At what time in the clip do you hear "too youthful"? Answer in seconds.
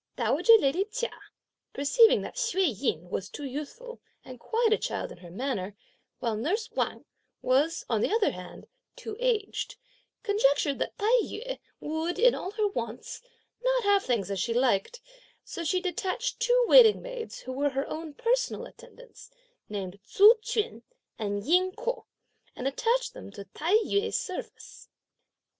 3.29-4.01